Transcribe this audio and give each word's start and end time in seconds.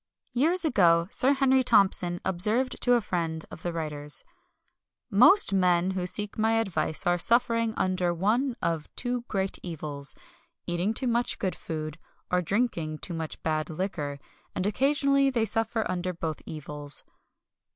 Years 0.33 0.65
ago 0.65 1.07
Sir 1.11 1.33
Henry 1.33 1.61
Thompson 1.63 2.19
observed 2.25 2.81
to 2.81 2.93
a 2.93 3.01
friend 3.01 3.45
of 3.51 3.61
the 3.61 3.71
writer's: 3.71 4.23
"Most 5.11 5.53
men 5.53 5.91
who 5.91 6.07
seek 6.07 6.39
my 6.39 6.53
advice 6.59 7.05
are 7.05 7.19
suffering 7.19 7.75
under 7.77 8.11
one 8.11 8.55
of 8.63 8.89
two 8.95 9.25
great 9.27 9.59
evils 9.61 10.15
eating 10.65 10.95
too 10.95 11.05
much 11.05 11.37
good 11.37 11.53
food, 11.53 11.99
or 12.31 12.41
drinking 12.41 12.97
too 12.97 13.13
much 13.13 13.43
bad 13.43 13.69
liquor; 13.69 14.17
and 14.55 14.65
occasionally 14.65 15.29
they 15.29 15.45
suffer 15.45 15.85
under 15.87 16.13
both 16.13 16.41
evils." 16.47 17.03